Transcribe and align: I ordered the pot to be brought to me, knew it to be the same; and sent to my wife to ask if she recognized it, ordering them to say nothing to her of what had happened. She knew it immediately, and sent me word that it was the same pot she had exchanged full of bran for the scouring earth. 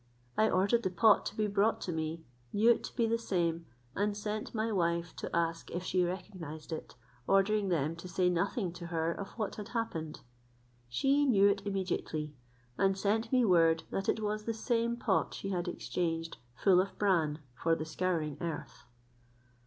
I 0.35 0.49
ordered 0.49 0.81
the 0.81 0.89
pot 0.89 1.27
to 1.27 1.35
be 1.37 1.45
brought 1.45 1.79
to 1.81 1.91
me, 1.91 2.23
knew 2.51 2.71
it 2.71 2.83
to 2.85 2.95
be 2.95 3.05
the 3.05 3.19
same; 3.19 3.67
and 3.95 4.17
sent 4.17 4.47
to 4.47 4.55
my 4.57 4.71
wife 4.71 5.15
to 5.17 5.29
ask 5.31 5.69
if 5.69 5.83
she 5.83 6.03
recognized 6.03 6.71
it, 6.73 6.95
ordering 7.27 7.69
them 7.69 7.95
to 7.97 8.07
say 8.07 8.27
nothing 8.27 8.73
to 8.73 8.87
her 8.87 9.11
of 9.11 9.29
what 9.37 9.57
had 9.57 9.67
happened. 9.67 10.21
She 10.89 11.23
knew 11.27 11.47
it 11.49 11.61
immediately, 11.67 12.33
and 12.79 12.97
sent 12.97 13.31
me 13.31 13.45
word 13.45 13.83
that 13.91 14.09
it 14.09 14.21
was 14.21 14.45
the 14.45 14.55
same 14.55 14.97
pot 14.97 15.35
she 15.35 15.49
had 15.49 15.67
exchanged 15.67 16.37
full 16.55 16.81
of 16.81 16.97
bran 16.97 17.37
for 17.53 17.75
the 17.75 17.85
scouring 17.85 18.37
earth. 18.41 18.85